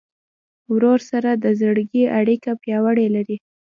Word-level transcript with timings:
ورور 0.73 0.99
سره 1.11 1.29
د 1.43 1.45
زړګي 1.59 2.03
اړیکه 2.19 2.51
پیاوړې 2.61 3.07
لرې. 3.15 3.37